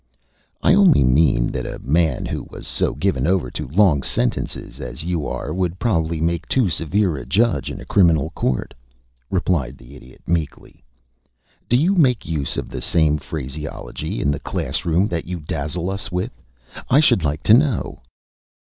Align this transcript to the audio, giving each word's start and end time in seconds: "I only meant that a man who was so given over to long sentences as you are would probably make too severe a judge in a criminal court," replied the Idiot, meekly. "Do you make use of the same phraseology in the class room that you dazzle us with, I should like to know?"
"I 0.63 0.73
only 0.73 1.03
meant 1.03 1.53
that 1.53 1.67
a 1.67 1.77
man 1.77 2.25
who 2.25 2.41
was 2.49 2.65
so 2.67 2.95
given 2.95 3.27
over 3.27 3.51
to 3.51 3.67
long 3.67 4.01
sentences 4.01 4.79
as 4.79 5.03
you 5.03 5.27
are 5.27 5.53
would 5.53 5.77
probably 5.77 6.19
make 6.19 6.47
too 6.47 6.69
severe 6.69 7.17
a 7.17 7.25
judge 7.27 7.69
in 7.69 7.79
a 7.79 7.85
criminal 7.85 8.31
court," 8.31 8.73
replied 9.29 9.77
the 9.77 9.95
Idiot, 9.95 10.23
meekly. 10.25 10.83
"Do 11.69 11.77
you 11.77 11.93
make 11.93 12.25
use 12.25 12.57
of 12.57 12.69
the 12.69 12.81
same 12.81 13.19
phraseology 13.19 14.21
in 14.21 14.31
the 14.31 14.39
class 14.39 14.85
room 14.85 15.07
that 15.09 15.25
you 15.27 15.39
dazzle 15.39 15.87
us 15.91 16.11
with, 16.11 16.31
I 16.89 16.99
should 16.99 17.23
like 17.23 17.43
to 17.43 17.53
know?" 17.53 18.01